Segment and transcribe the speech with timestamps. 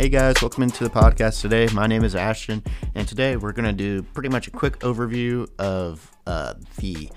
[0.00, 1.68] Hey guys, welcome into the podcast today.
[1.74, 2.62] My name is Ashton,
[2.94, 7.10] and today we're going to do pretty much a quick overview of uh, the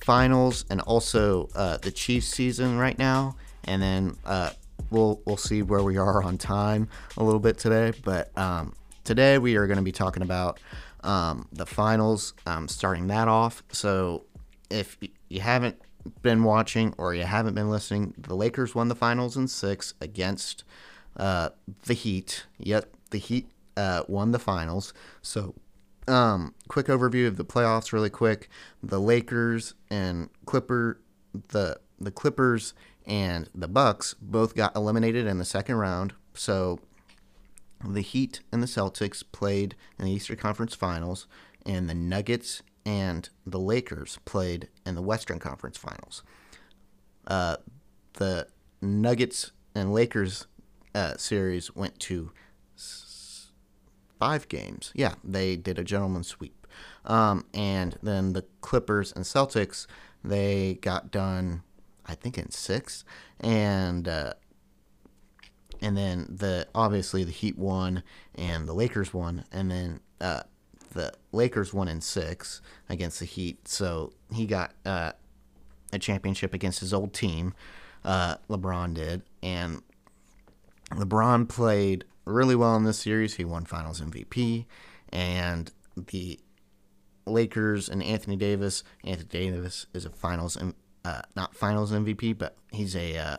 [0.00, 4.48] finals and also uh, the Chiefs season right now, and then uh,
[4.88, 7.92] we'll we'll see where we are on time a little bit today.
[8.02, 8.72] But um,
[9.04, 10.60] today we are going to be talking about
[11.02, 13.62] um, the finals, um, starting that off.
[13.70, 14.24] So
[14.70, 14.96] if
[15.28, 15.78] you haven't
[16.22, 20.64] been watching or you haven't been listening, the Lakers won the finals in six against
[21.16, 21.50] uh,
[21.86, 22.46] the Heat.
[22.58, 24.92] Yet the Heat uh, won the finals.
[25.22, 25.54] So,
[26.06, 28.48] um, quick overview of the playoffs, really quick.
[28.82, 31.00] The Lakers and Clipper,
[31.48, 32.74] the the Clippers
[33.06, 36.12] and the Bucks both got eliminated in the second round.
[36.34, 36.80] So,
[37.86, 41.26] the Heat and the Celtics played in the Eastern Conference Finals,
[41.64, 46.22] and the Nuggets and the Lakers played in the Western Conference Finals.
[47.26, 47.56] Uh,
[48.14, 48.46] the
[48.82, 50.46] Nuggets and Lakers
[50.94, 52.30] uh, series went to
[54.18, 54.92] five games.
[54.94, 56.66] Yeah, they did a gentleman's sweep.
[57.04, 59.86] Um, and then the Clippers and Celtics,
[60.22, 61.62] they got done,
[62.06, 63.04] I think, in six.
[63.40, 64.34] And uh,
[65.80, 68.02] and then the obviously the Heat won
[68.34, 70.42] and the Lakers won, and then uh,
[70.92, 73.68] the Lakers won in six against the Heat.
[73.68, 75.12] So he got uh,
[75.92, 77.52] a championship against his old team.
[78.04, 79.82] Uh, LeBron did, and
[80.90, 83.34] LeBron played really well in this series.
[83.34, 84.66] He won Finals MVP,
[85.10, 86.38] and the
[87.26, 88.84] Lakers and Anthony Davis.
[89.04, 90.58] Anthony Davis is a Finals,
[91.04, 93.36] uh, not Finals MVP, but he's a uh,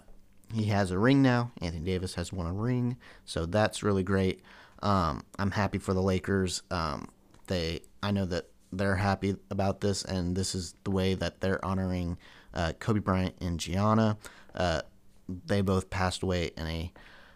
[0.54, 1.52] he has a ring now.
[1.62, 4.42] Anthony Davis has won a ring, so that's really great.
[4.82, 6.62] Um, I'm happy for the Lakers.
[6.70, 7.10] Um,
[7.48, 11.64] they, I know that they're happy about this, and this is the way that they're
[11.64, 12.18] honoring
[12.54, 14.18] uh, Kobe Bryant and Gianna.
[14.54, 14.82] Uh,
[15.28, 16.92] they both passed away in a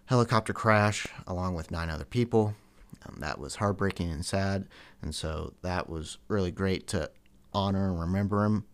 [0.09, 2.55] helicopter crash along with nine other people.
[3.05, 4.67] Um, that was heartbreaking and sad,
[5.03, 7.11] and so that was really great to
[7.53, 8.65] honor and remember them,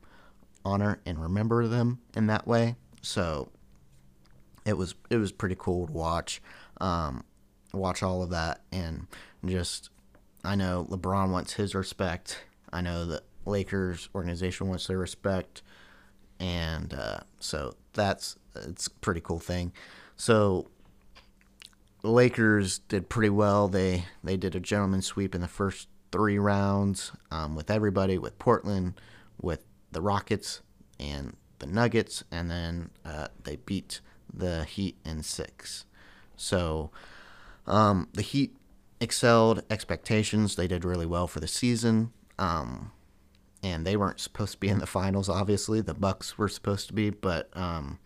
[0.63, 2.75] honor and remember them in that way.
[3.01, 3.49] So
[4.65, 6.41] it was it was pretty cool to watch,
[6.79, 7.25] um,
[7.73, 9.05] watch all of that, and
[9.45, 9.89] just
[10.45, 12.45] I know LeBron wants his respect.
[12.71, 15.61] I know the Lakers organization wants their respect,
[16.39, 19.73] and uh, so that's it's a pretty cool thing.
[20.15, 20.69] So
[22.05, 23.67] the Lakers did pretty well.
[23.67, 28.37] They they did a gentleman's sweep in the first three rounds um, with everybody, with
[28.37, 29.01] Portland,
[29.41, 30.61] with the Rockets,
[30.99, 34.01] and the Nuggets, and then uh, they beat
[34.31, 35.85] the Heat in six.
[36.37, 36.91] So
[37.65, 38.55] um, the Heat
[39.01, 40.55] excelled expectations.
[40.55, 42.11] They did really well for the season.
[42.37, 42.91] Um,
[43.63, 45.27] and they weren't supposed to be in the finals.
[45.27, 47.97] Obviously, the Bucks were supposed to be, but um,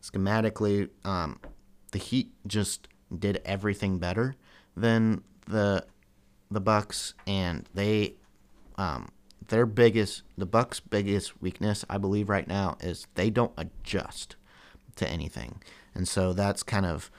[0.00, 1.38] schematically, um,
[1.90, 4.34] the Heat just did everything better
[4.76, 5.84] than the
[6.50, 8.14] the Bucks, and they
[8.76, 9.08] um,
[9.48, 14.36] their biggest the Bucks' biggest weakness, I believe, right now is they don't adjust
[14.96, 15.60] to anything,
[15.94, 17.10] and so that's kind of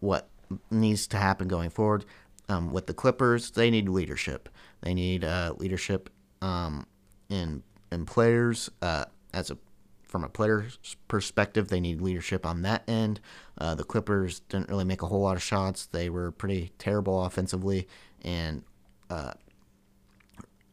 [0.00, 0.28] what
[0.70, 2.04] needs to happen going forward.
[2.48, 4.48] Um, with the Clippers, they need leadership.
[4.82, 6.10] They need uh, leadership
[6.42, 6.86] um,
[7.28, 9.58] in in players uh, as a
[10.06, 10.78] from a player's
[11.08, 11.68] perspective.
[11.68, 13.20] They need leadership on that end.
[13.58, 15.86] Uh, the Clippers didn't really make a whole lot of shots.
[15.86, 17.88] They were pretty terrible offensively,
[18.22, 18.62] and
[19.10, 19.32] uh,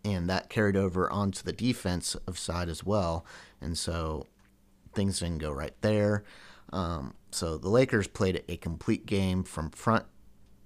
[0.06, 3.26] and that carried over onto the defensive side as well.
[3.62, 4.28] And so
[4.94, 6.24] things didn't go right there.
[6.72, 10.06] Um, so the Lakers played a complete game from front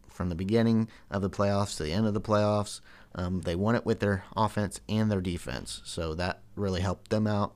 [0.07, 2.81] from the beginning of the playoffs to the end of the playoffs.
[3.13, 7.27] Um, they won it with their offense and their defense, so that really helped them
[7.27, 7.56] out.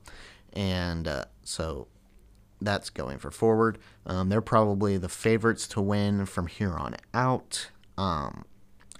[0.52, 1.88] And uh, so
[2.60, 3.78] that's going for forward.
[4.06, 7.70] Um, they're probably the favorites to win from here on out.
[7.98, 8.44] Um,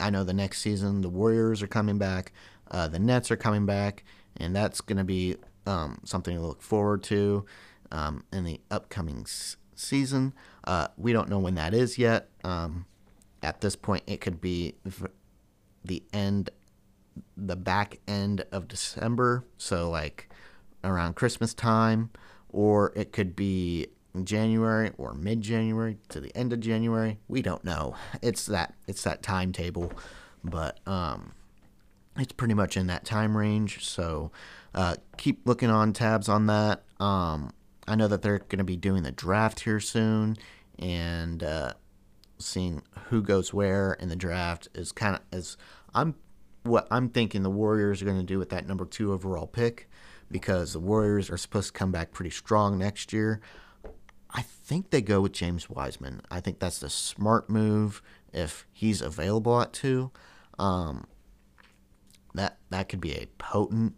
[0.00, 2.32] I know the next season the Warriors are coming back,
[2.70, 4.04] uh, the Nets are coming back,
[4.36, 7.44] and that's going to be um, something to look forward to
[7.92, 10.32] um, in the upcoming s- season.
[10.64, 12.28] Uh, we don't know when that is yet.
[12.42, 12.86] Um,
[13.42, 14.74] at this point, it could be
[15.84, 16.50] the end,
[17.36, 20.28] the back end of December, so like
[20.84, 22.10] around Christmas time,
[22.48, 23.88] or it could be
[24.24, 27.18] January or mid January to the end of January.
[27.28, 27.94] We don't know.
[28.20, 29.92] It's that it's that timetable,
[30.44, 31.32] but um,
[32.16, 33.84] it's pretty much in that time range.
[33.84, 34.30] So
[34.74, 36.82] uh, keep looking on tabs on that.
[37.00, 37.52] Um,
[37.88, 40.36] I know that they're going to be doing the draft here soon,
[40.78, 41.72] and uh,
[42.38, 45.56] seeing who goes where in the draft is kind of as
[45.94, 46.14] I'm
[46.64, 49.88] what I'm thinking the Warriors are going to do with that number two overall pick
[50.32, 53.40] because the Warriors are supposed to come back pretty strong next year.
[54.30, 56.22] I think they go with James Wiseman.
[56.30, 58.02] I think that's the smart move,
[58.32, 60.10] if he's available at two,
[60.58, 61.06] um,
[62.34, 63.94] that that could be a potent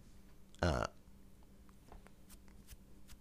[0.61, 0.87] uh,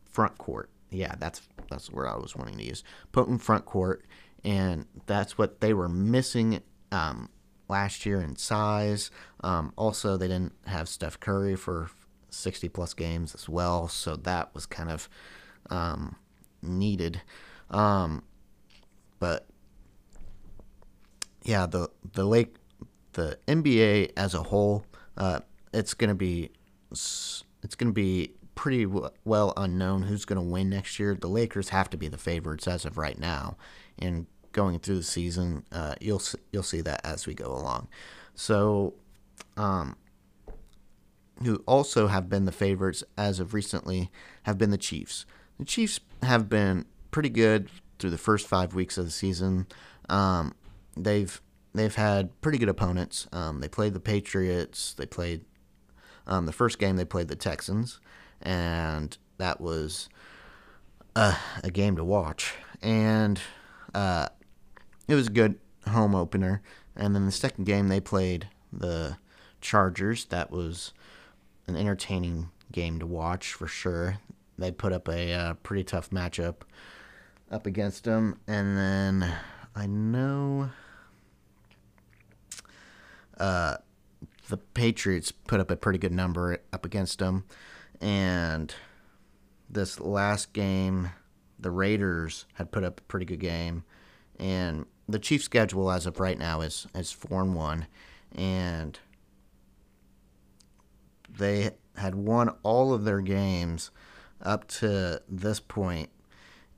[0.10, 0.71] front court.
[0.89, 4.06] Yeah, that's that's where I was wanting to use potent front court,
[4.44, 6.62] and that's what they were missing
[6.92, 7.30] um,
[7.69, 9.12] last year in size.
[9.44, 11.89] Um, also, they didn't have Steph Curry for
[12.33, 15.09] 60 plus games as well, so that was kind of
[15.69, 16.15] um,
[16.62, 17.21] needed.
[17.69, 18.24] Um,
[19.19, 19.47] but
[21.44, 22.56] yeah, the the lake,
[23.13, 24.85] the NBA as a whole,
[25.18, 25.39] uh,
[25.74, 26.51] it's gonna be
[26.91, 27.44] it's
[27.77, 31.15] gonna be pretty well unknown who's gonna win next year.
[31.15, 33.57] The Lakers have to be the favorites as of right now,
[34.00, 36.21] and going through the season, uh, you'll
[36.51, 37.88] you'll see that as we go along.
[38.36, 38.94] So,
[39.57, 39.97] um,
[41.41, 44.12] who also have been the favorites as of recently
[44.44, 45.25] have been the Chiefs.
[45.59, 47.69] The Chiefs have been pretty good
[48.00, 49.68] through the first five weeks of the season.
[50.09, 50.56] Um,
[50.95, 51.41] they've
[51.74, 53.27] they've had pretty good opponents.
[53.31, 54.94] Um, they played the Patriots.
[54.94, 55.45] They played
[56.27, 56.95] um, the first game.
[56.95, 58.00] They played the Texans,
[58.41, 60.09] and that was
[61.15, 62.53] uh, a game to watch.
[62.81, 63.39] And
[63.94, 64.29] uh,
[65.07, 66.62] it was a good home opener.
[66.95, 69.18] And then the second game they played the
[69.62, 70.25] Chargers.
[70.25, 70.94] That was
[71.68, 74.19] an entertaining game to watch for sure.
[74.57, 76.57] They put up a uh, pretty tough matchup
[77.51, 78.39] up against them.
[78.48, 79.33] And then
[79.75, 80.69] I know
[83.38, 83.77] uh,
[84.50, 87.45] the Patriots put up a pretty good number up against them.
[88.01, 88.74] And
[89.69, 91.12] this last game,
[91.60, 93.83] the Raiders had put up a pretty good game.
[94.39, 97.88] And the Chiefs' schedule as of right now is, is 4 and 1.
[98.36, 99.00] And
[101.38, 103.91] they had won all of their games
[104.41, 106.09] up to this point,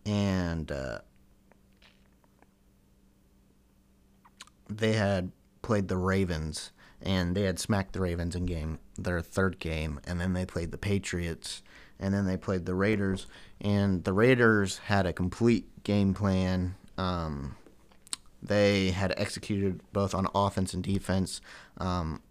[0.06, 1.00] and uh,
[4.69, 5.31] they had
[5.62, 6.72] played the Ravens,
[7.02, 10.72] and they had smacked the Ravens in game their third game, and then they played
[10.72, 11.63] the Patriots,
[12.00, 13.28] and then they played the Raiders,
[13.62, 16.75] and the Raiders had a complete game plan.
[16.98, 17.56] Um,
[18.42, 21.42] they had executed both on offense and defense.
[21.78, 22.22] Um,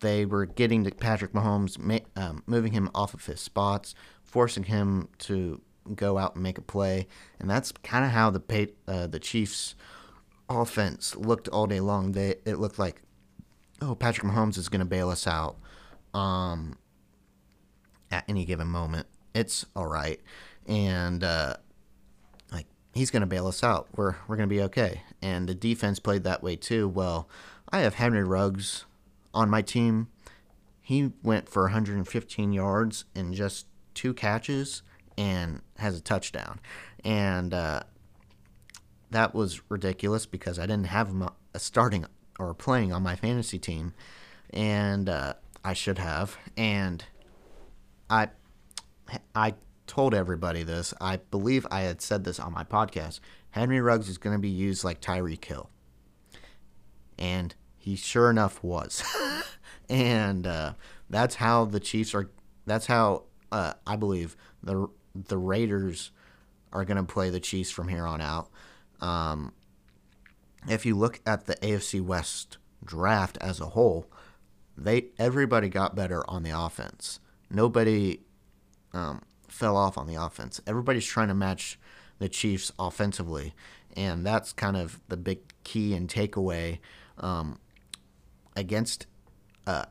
[0.00, 5.08] they were getting to Patrick Mahomes, um, moving him off of his spots, forcing him
[5.18, 5.60] to
[5.94, 7.06] go out and make a play,
[7.38, 9.74] and that's kind of how the uh, the Chiefs'
[10.48, 12.12] offense looked all day long.
[12.12, 13.02] They it looked like,
[13.80, 15.56] oh, Patrick Mahomes is going to bail us out,
[16.12, 16.76] um,
[18.10, 19.06] at any given moment.
[19.34, 20.20] It's all right,
[20.66, 21.56] and uh,
[22.52, 23.88] like he's going to bail us out.
[23.94, 25.02] We're we're going to be okay.
[25.22, 26.88] And the defense played that way too.
[26.88, 27.28] Well,
[27.70, 28.84] I have Henry Ruggs
[29.34, 30.08] on my team,
[30.80, 34.82] he went for 115 yards in just two catches
[35.16, 36.60] and has a touchdown.
[37.04, 37.80] And uh,
[39.10, 42.06] that was ridiculous because I didn't have him starting
[42.38, 43.94] or playing on my fantasy team,
[44.50, 45.34] and uh,
[45.64, 46.36] I should have.
[46.56, 47.04] And
[48.10, 48.28] I,
[49.34, 49.54] I
[49.86, 50.92] told everybody this.
[51.00, 53.20] I believe I had said this on my podcast.
[53.50, 55.70] Henry Ruggs is going to be used like Tyreek Hill,
[57.18, 57.54] and
[57.84, 59.02] he sure enough was.
[59.90, 60.72] and uh,
[61.10, 62.30] that's how the Chiefs are.
[62.64, 66.10] That's how uh, I believe the the Raiders
[66.72, 68.48] are going to play the Chiefs from here on out.
[69.02, 69.52] Um,
[70.66, 74.06] if you look at the AFC West draft as a whole,
[74.78, 77.20] they everybody got better on the offense.
[77.50, 78.20] Nobody
[78.94, 80.58] um, fell off on the offense.
[80.66, 81.78] Everybody's trying to match
[82.18, 83.52] the Chiefs offensively,
[83.94, 86.78] and that's kind of the big key and takeaway
[87.18, 87.58] um,
[88.56, 89.06] against
[89.66, 89.86] uh,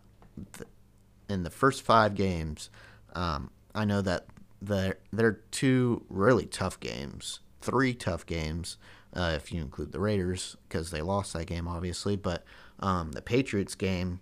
[1.30, 2.70] in the first five games.
[3.14, 4.26] Um, I know that
[4.62, 8.78] there are two really tough games, three tough games
[9.14, 12.16] uh, if you include the Raiders because they lost that game, obviously.
[12.16, 12.44] But
[12.80, 14.20] um, the Patriots game,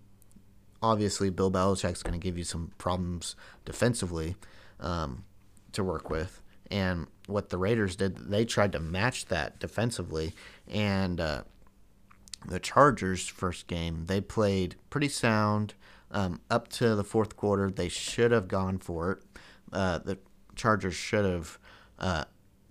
[0.81, 4.35] obviously, Bill Belichick's going to give you some problems defensively
[4.79, 5.23] um,
[5.73, 6.41] to work with.
[6.69, 10.33] And what the Raiders did, they tried to match that defensively,
[10.67, 11.43] and uh,
[12.45, 15.73] the Chargers' first game, they played pretty sound
[16.11, 17.69] um, up to the fourth quarter.
[17.69, 19.19] They should have gone for it.
[19.71, 20.17] Uh, the
[20.55, 21.57] Chargers should have
[21.99, 22.25] uh,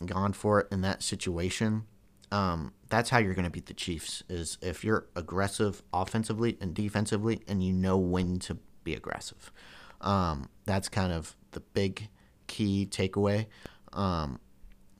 [0.04, 1.84] gone for it in that situation.
[2.32, 4.22] Um, that's how you're going to beat the Chiefs.
[4.28, 9.52] Is if you're aggressive offensively and defensively, and you know when to be aggressive.
[10.00, 12.08] Um, that's kind of the big
[12.46, 13.46] key takeaway.
[13.92, 14.40] Um,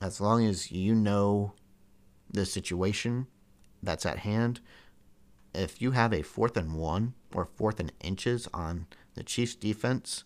[0.01, 1.53] as long as you know
[2.33, 3.27] the situation
[3.83, 4.61] that's at hand,
[5.55, 10.25] if you have a fourth and one or fourth and inches on the Chiefs defense,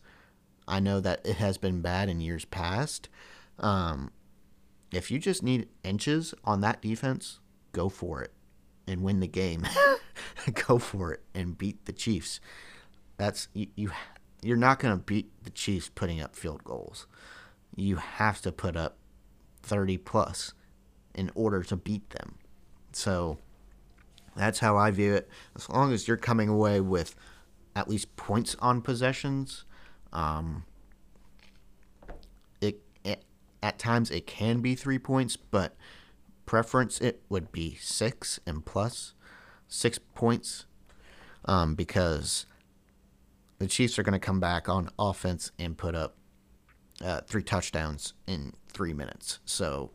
[0.67, 3.09] I know that it has been bad in years past.
[3.59, 4.11] Um,
[4.93, 7.41] if you just need inches on that defense,
[7.73, 8.33] go for it.
[8.87, 9.67] and win the game.
[10.67, 12.39] go for it and beat the Chiefs.
[13.17, 13.69] That's you.
[13.77, 13.91] you
[14.43, 17.07] you're not going to beat the Chiefs putting up field goals.
[17.75, 18.99] You have to put up
[19.63, 20.53] 30 plus
[21.15, 22.37] in order to beat them.
[22.95, 23.39] So
[24.37, 25.29] that's how I view it.
[25.57, 27.15] As long as you're coming away with
[27.77, 29.65] at least points on possessions,
[30.13, 30.65] um,
[32.61, 33.25] it, it
[33.63, 35.77] at times it can be three points, but
[36.47, 39.15] preference it would be six and plus
[39.67, 40.67] six points
[41.47, 42.47] um, because
[43.59, 46.17] the Chiefs are going to come back on offense and put up
[47.05, 49.39] uh, three touchdowns in three minutes.
[49.45, 49.91] So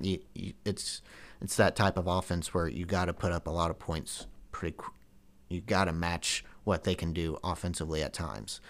[0.00, 1.02] you, you, it's
[1.40, 4.26] it's that type of offense where you got to put up a lot of points
[4.52, 4.76] pretty.
[5.48, 8.60] You got to match what they can do offensively at times.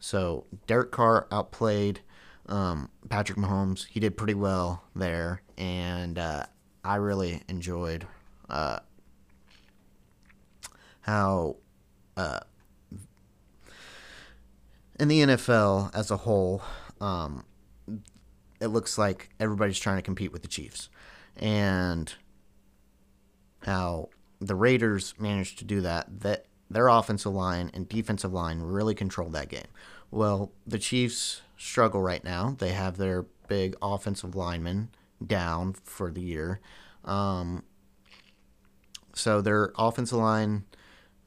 [0.00, 2.00] So Derek Carr outplayed
[2.46, 3.86] um, Patrick Mahomes.
[3.86, 6.46] He did pretty well there, and uh,
[6.82, 8.06] I really enjoyed
[8.48, 8.80] uh,
[11.02, 11.56] how
[12.16, 12.40] uh,
[14.98, 16.62] in the NFL as a whole,
[17.00, 17.44] um,
[18.64, 20.88] it looks like everybody's trying to compete with the Chiefs,
[21.36, 22.12] and
[23.62, 24.08] how
[24.40, 26.20] the Raiders managed to do that.
[26.20, 29.68] That their offensive line and defensive line really controlled that game.
[30.10, 32.56] Well, the Chiefs struggle right now.
[32.58, 34.90] They have their big offensive lineman
[35.24, 36.60] down for the year.
[37.04, 37.64] Um,
[39.14, 40.64] so their offensive line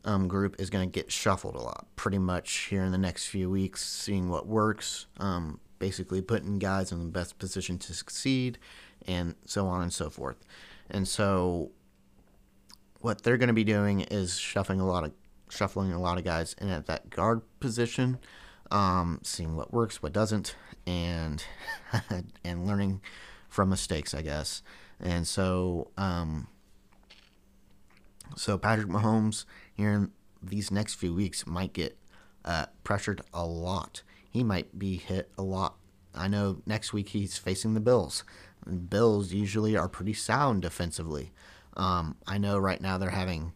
[0.03, 3.27] um, group is going to get shuffled a lot, pretty much here in the next
[3.27, 8.57] few weeks, seeing what works, um, basically putting guys in the best position to succeed,
[9.07, 10.38] and so on and so forth.
[10.89, 11.72] And so,
[13.00, 15.13] what they're going to be doing is shuffling a lot of
[15.50, 18.17] shuffling a lot of guys in at that guard position,
[18.72, 20.55] um, seeing what works, what doesn't,
[20.86, 21.43] and
[22.43, 23.01] and learning
[23.48, 24.62] from mistakes, I guess.
[25.00, 26.48] And so, um,
[28.36, 31.98] so Patrick Mahomes here in these next few weeks might get
[32.46, 34.01] uh, pressured a lot.
[34.29, 35.75] He might be hit a lot.
[36.13, 38.24] I know next week he's facing the Bills.
[38.89, 41.31] Bills usually are pretty sound defensively.
[41.75, 43.53] Um, I know right now they're having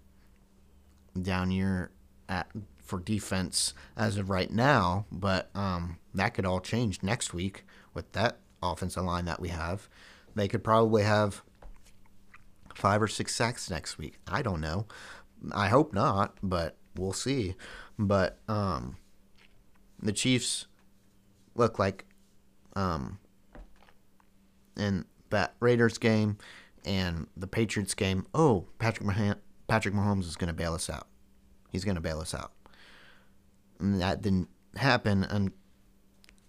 [1.19, 1.91] down year
[2.29, 2.47] at
[2.79, 8.11] for defense as of right now, but um, that could all change next week with
[8.13, 9.89] that offensive line that we have.
[10.35, 11.41] They could probably have
[12.75, 14.17] five or six sacks next week.
[14.27, 14.87] I don't know.
[15.51, 17.55] I hope not, but we'll see.
[17.97, 18.97] But um,
[20.01, 20.67] the Chiefs
[21.55, 22.05] look like
[22.75, 23.19] um,
[24.77, 26.37] in that Raiders game
[26.85, 28.25] and the Patriots game.
[28.33, 29.35] Oh, Patrick Mah-
[29.67, 31.07] Patrick Mahomes is going to bail us out.
[31.71, 32.51] He's going to bail us out.
[33.79, 35.51] And that didn't happen, and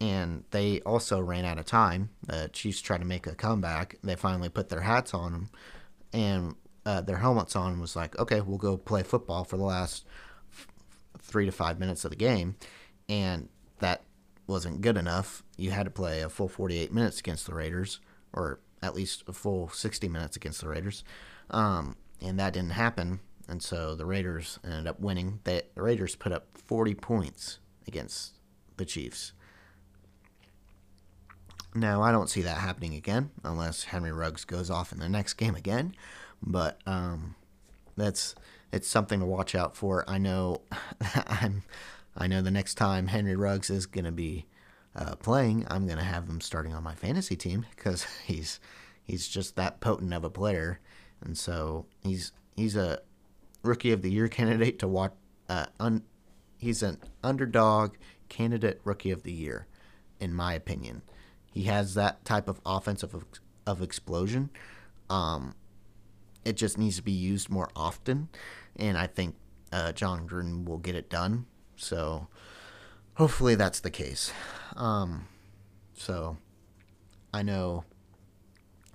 [0.00, 2.11] and they also ran out of time.
[2.26, 3.97] The Chiefs tried to make a comeback.
[4.02, 5.50] They finally put their hats on them,
[6.12, 9.64] and uh, their helmets on and was like, okay, we'll go play football for the
[9.64, 10.04] last
[11.21, 12.56] three to five minutes of the game.
[13.12, 13.50] And
[13.81, 14.04] that
[14.47, 15.42] wasn't good enough.
[15.59, 18.00] You had to play a full 48 minutes against the Raiders,
[18.33, 21.04] or at least a full 60 minutes against the Raiders.
[21.50, 23.21] Um, and that didn't happen.
[23.47, 25.40] And so the Raiders ended up winning.
[25.45, 28.38] They, the Raiders put up 40 points against
[28.78, 29.33] the Chiefs.
[31.75, 35.35] Now, I don't see that happening again unless Henry Ruggs goes off in the next
[35.35, 35.95] game again.
[36.42, 37.35] But um,
[37.95, 38.35] that's
[38.73, 40.09] it's something to watch out for.
[40.09, 40.62] I know
[41.26, 41.62] I'm
[42.16, 44.47] I know the next time Henry Ruggs is going to be
[44.95, 48.61] uh, playing, I'm going to have him starting on my fantasy team because he's
[49.02, 50.81] he's just that potent of a player,
[51.21, 53.00] and so he's he's a
[53.62, 55.12] rookie of the year candidate to watch.
[55.49, 56.02] Uh, un,
[56.59, 57.95] he's an underdog
[58.28, 59.66] candidate rookie of the year,
[60.21, 61.02] in my opinion.
[61.52, 63.25] He has that type of offensive of,
[63.66, 64.50] of explosion.
[65.11, 65.54] Um,
[66.45, 68.28] it just needs to be used more often,
[68.76, 69.37] and I think
[69.73, 71.47] uh, Jon Gruden will get it done.
[71.76, 72.28] So
[73.14, 74.32] hopefully that's the case.
[74.76, 75.26] Um,
[75.94, 76.36] so
[77.32, 77.84] I know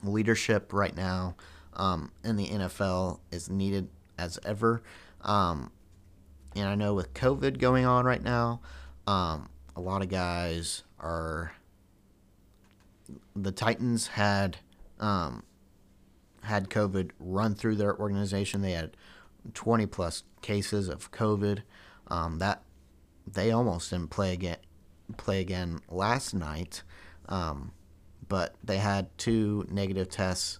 [0.03, 1.35] leadership right now
[1.73, 4.81] um, in the NFL is needed as ever.
[5.21, 5.71] Um,
[6.55, 8.61] and I know with COVID going on right now,
[9.05, 11.53] um, a lot of guys are.
[13.35, 14.57] The Titans had
[14.99, 15.43] um,
[16.41, 18.61] had COVID run through their organization.
[18.61, 18.97] They had
[19.53, 21.61] 20 plus cases of COVID.
[22.07, 22.63] Um, that
[23.33, 24.57] they almost didn't play again
[25.15, 26.83] play again last night,
[27.29, 27.71] um,
[28.27, 30.59] but they had two negative tests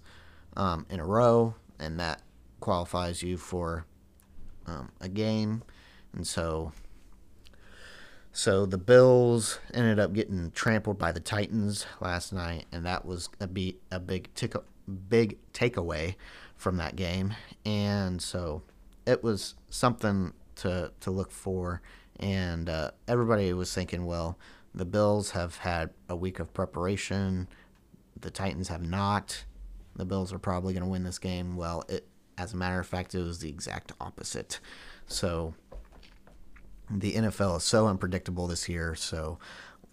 [0.56, 2.22] um, in a row, and that
[2.60, 3.86] qualifies you for
[4.66, 5.64] um, a game.
[6.14, 6.72] And so,
[8.32, 13.30] so the Bills ended up getting trampled by the Titans last night, and that was
[13.40, 14.56] a be a big tick
[15.10, 16.16] big takeaway
[16.56, 17.34] from that game,
[17.66, 18.64] and so
[19.06, 21.82] it was something to to look for.
[22.20, 24.38] And uh, everybody was thinking, well,
[24.74, 27.48] the Bills have had a week of preparation.
[28.20, 29.46] The Titans have not.
[29.96, 31.56] The Bills are probably going to win this game.
[31.56, 32.08] Well, it,
[32.38, 34.60] as a matter of fact, it was the exact opposite.
[35.08, 35.56] So
[36.90, 38.96] the NFL is so unpredictable this year.
[38.96, 39.40] So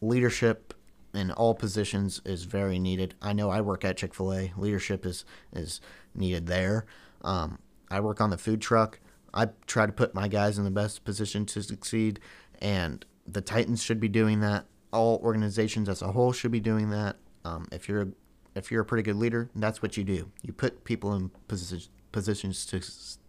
[0.00, 0.74] leadership
[1.14, 3.14] in all positions is very needed.
[3.22, 4.52] I know I work at Chick Fil A.
[4.56, 5.80] Leadership is is
[6.14, 6.86] needed there.
[7.22, 7.58] Um,
[7.90, 9.00] I work on the food truck.
[9.34, 12.20] I try to put my guys in the best position to succeed,
[12.60, 14.66] and the Titans should be doing that.
[14.92, 17.16] All organizations as a whole should be doing that.
[17.44, 18.08] Um, if you're a,
[18.54, 20.30] if you're a pretty good leader, that's what you do.
[20.42, 22.80] You put people in position, positions to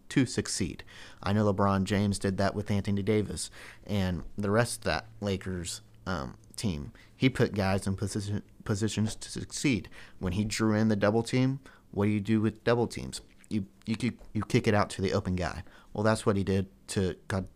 [0.08, 0.84] to succeed.
[1.22, 3.50] I know LeBron James did that with Anthony Davis
[3.86, 6.92] and the rest of that Lakers um, team.
[7.16, 9.88] He put guys in position, positions to succeed.
[10.18, 11.60] When he drew in the double team,
[11.90, 13.20] what do you do with double teams?
[13.48, 13.96] You you
[14.32, 15.62] you kick it out to the open guy.
[15.96, 17.48] Well, that's what he did to God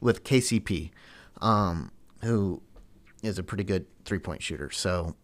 [0.00, 0.90] with KCP,
[1.42, 1.92] um,
[2.24, 2.62] who
[3.22, 4.70] is a pretty good three point shooter.
[4.70, 5.16] So,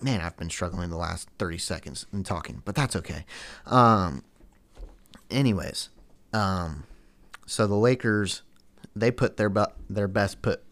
[0.00, 3.24] man, I've been struggling the last thirty seconds in talking, but that's okay.
[3.66, 4.22] Um,
[5.28, 5.88] anyways,
[6.32, 6.84] um,
[7.46, 8.42] so the Lakers
[8.94, 9.52] they put their
[9.90, 10.62] their best put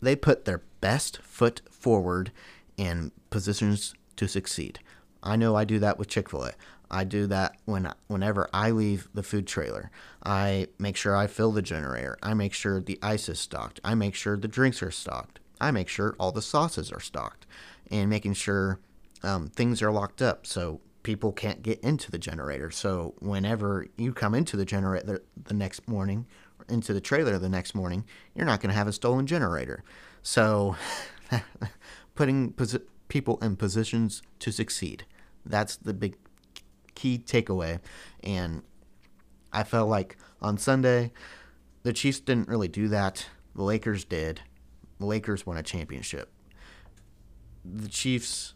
[0.00, 2.32] they put their best foot forward
[2.78, 4.78] in positions to succeed.
[5.22, 6.52] I know I do that with Chick Fil A.
[6.90, 9.90] I do that when whenever I leave the food trailer.
[10.24, 12.18] I make sure I fill the generator.
[12.22, 13.80] I make sure the ice is stocked.
[13.84, 15.40] I make sure the drinks are stocked.
[15.60, 17.46] I make sure all the sauces are stocked,
[17.90, 18.80] and making sure
[19.22, 22.70] um, things are locked up so people can't get into the generator.
[22.70, 26.26] So whenever you come into the generator the next morning,
[26.68, 28.04] into the trailer the next morning,
[28.34, 29.82] you're not going to have a stolen generator.
[30.22, 30.76] So
[32.14, 32.54] putting
[33.08, 35.04] people in positions to succeed.
[35.44, 36.16] That's the big
[36.94, 37.80] key takeaway.
[38.22, 38.62] And
[39.52, 41.12] I felt like on Sunday,
[41.82, 43.26] the Chiefs didn't really do that.
[43.54, 44.42] The Lakers did.
[44.98, 46.30] The Lakers won a championship.
[47.64, 48.54] The Chiefs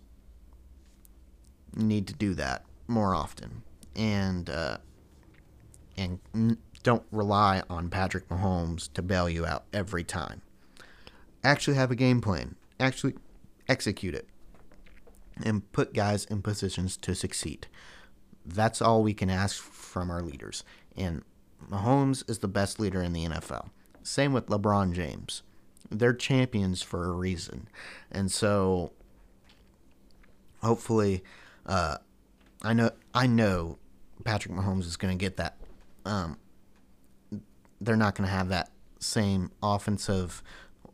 [1.74, 3.62] need to do that more often,
[3.96, 4.78] and uh,
[5.96, 6.20] and
[6.82, 10.42] don't rely on Patrick Mahomes to bail you out every time.
[11.42, 12.54] Actually, have a game plan.
[12.78, 13.14] Actually,
[13.68, 14.28] execute it,
[15.42, 17.66] and put guys in positions to succeed.
[18.44, 20.64] That's all we can ask from our leaders.
[20.96, 21.22] And
[21.70, 23.70] Mahomes is the best leader in the NFL.
[24.02, 25.42] Same with LeBron James.
[25.90, 27.68] They're champions for a reason.
[28.10, 28.92] And so
[30.62, 31.22] hopefully
[31.66, 31.98] uh,
[32.62, 33.78] I know I know
[34.24, 35.56] Patrick Mahomes is going to get that.
[36.04, 36.38] Um,
[37.80, 40.42] they're not going to have that same offensive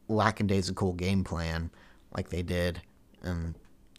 [0.09, 1.71] lackadaisical game plan
[2.15, 2.83] like they did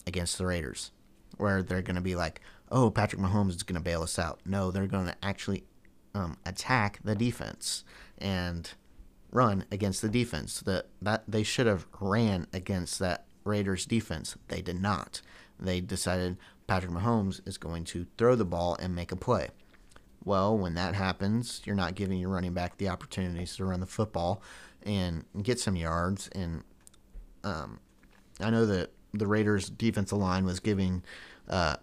[0.06, 0.90] against the Raiders,
[1.38, 2.40] where they're going to be like,
[2.72, 5.64] "Oh, Patrick Mahomes is going to bail us out." No, they're going to actually
[6.14, 7.84] um, attack the defense
[8.18, 8.72] and
[9.30, 10.60] run against the defense.
[10.60, 14.36] That that they should have ran against that Raiders defense.
[14.48, 15.22] They did not.
[15.60, 19.50] They decided Patrick Mahomes is going to throw the ball and make a play.
[20.24, 23.86] Well, when that happens, you're not giving your running back the opportunities to run the
[23.86, 24.42] football
[24.84, 26.28] and get some yards.
[26.28, 26.62] And
[27.42, 27.80] um,
[28.40, 31.02] I know that the Raiders' defensive line was giving
[31.48, 31.76] uh,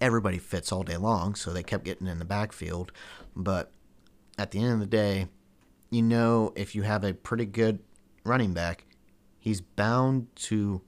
[0.00, 2.92] everybody fits all day long, so they kept getting in the backfield.
[3.34, 3.72] But
[4.38, 5.28] at the end of the day,
[5.90, 7.80] you know, if you have a pretty good
[8.24, 8.84] running back,
[9.38, 10.82] he's bound to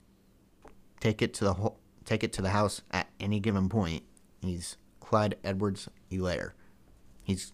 [1.00, 4.02] take it to the hole, take it to the house at any given point.
[4.40, 6.52] He's Clyde Edwards Helaire.
[7.22, 7.52] He's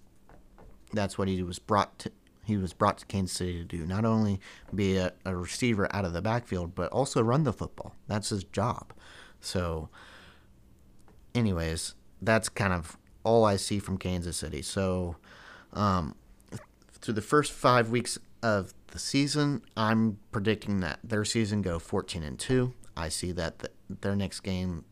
[0.93, 2.13] that's what he was brought to
[2.45, 3.87] he was brought to Kansas City to do.
[3.87, 4.39] Not only
[4.75, 7.95] be a, a receiver out of the backfield, but also run the football.
[8.07, 8.93] That's his job.
[9.41, 9.89] So
[11.35, 14.63] anyways, that's kind of all I see from Kansas City.
[14.63, 15.17] So
[15.73, 16.15] um,
[16.93, 22.23] through the first five weeks of the season, I'm predicting that their season go 14
[22.23, 22.75] and two.
[22.97, 24.85] I see that the, their next game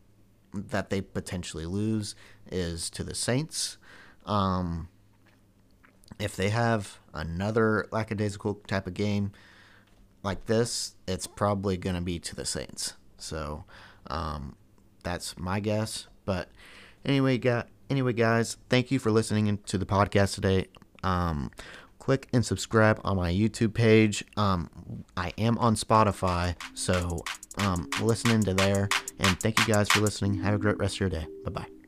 [0.53, 2.15] that they potentially lose
[2.51, 3.77] is to the Saints.
[4.25, 4.89] Um,
[6.19, 9.31] if they have another lackadaisical type of game
[10.21, 12.93] like this, it's probably going to be to the Saints.
[13.17, 13.65] So
[14.07, 14.55] um,
[15.03, 16.07] that's my guess.
[16.25, 16.49] But
[17.05, 20.67] anyway, got anyway, guys, thank you for listening to the podcast today.
[21.03, 21.51] Um,
[21.99, 24.23] click and subscribe on my YouTube page.
[24.35, 24.69] Um,
[25.15, 27.23] I am on Spotify, so
[27.57, 28.89] um, listen into there.
[29.19, 30.41] And thank you guys for listening.
[30.41, 31.27] Have a great rest of your day.
[31.45, 31.82] Bye bye.